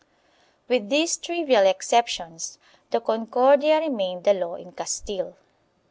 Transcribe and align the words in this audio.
With 0.67 0.89
these 0.89 1.15
trivial 1.15 1.67
exceptions 1.67 2.57
the 2.89 2.99
Concordia 2.99 3.79
remained 3.79 4.23
the 4.23 4.33
law 4.33 4.55
in 4.55 4.71
Castile. 4.71 5.35